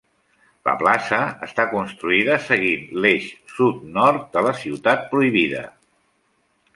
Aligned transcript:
La 0.67 0.71
plaça 0.77 1.17
està 1.47 1.65
construïda 1.73 2.37
seguint 2.47 2.87
l'eix 3.03 3.27
sud-nord 3.57 4.23
de 4.39 4.43
la 4.49 4.55
Ciutat 4.63 5.05
Prohibida. 5.13 5.63